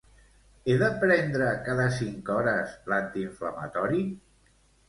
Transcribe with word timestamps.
He 0.71 0.77
de 0.83 0.87
prendre 1.03 1.51
cada 1.67 1.85
cinc 1.97 2.33
hores 2.37 2.75
l'antiinflamatori? 2.95 4.03